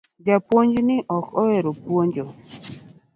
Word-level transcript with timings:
Japuonj 0.25 0.73
ni 0.87 0.97
ok 1.17 1.25
ohero 1.41 1.69
puonjo 1.83 2.25